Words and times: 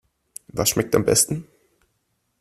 Was 0.47 0.69
schmeckt 0.71 0.95
am 0.95 1.05
besten? 1.05 1.45